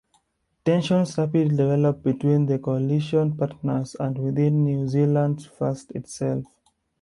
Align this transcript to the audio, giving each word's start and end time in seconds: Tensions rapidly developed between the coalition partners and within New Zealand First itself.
Tensions 0.65 1.15
rapidly 1.19 1.55
developed 1.57 2.01
between 2.01 2.47
the 2.47 2.57
coalition 2.57 3.37
partners 3.37 3.95
and 3.99 4.17
within 4.17 4.65
New 4.65 4.87
Zealand 4.87 5.45
First 5.45 5.91
itself. 5.91 6.43